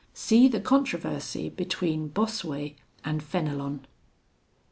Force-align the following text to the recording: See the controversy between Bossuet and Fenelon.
See 0.15 0.47
the 0.47 0.59
controversy 0.59 1.49
between 1.49 2.07
Bossuet 2.07 2.73
and 3.05 3.21
Fenelon. 3.21 3.85